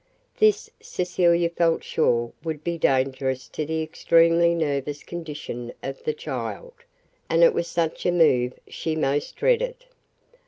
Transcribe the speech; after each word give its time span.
This 0.39 0.67
Cecilia 0.81 1.51
felt 1.51 1.83
sure 1.83 2.31
would 2.43 2.63
be 2.63 2.79
dangerous 2.79 3.47
to 3.49 3.67
the 3.67 3.83
extremely 3.83 4.55
nervous 4.55 5.03
condition 5.03 5.73
of 5.83 6.01
the 6.05 6.13
child, 6.15 6.73
and 7.29 7.43
it 7.43 7.53
was 7.53 7.67
such 7.67 8.07
a 8.07 8.11
move 8.11 8.55
she 8.67 8.95
most 8.95 9.35
dreaded. 9.35 9.85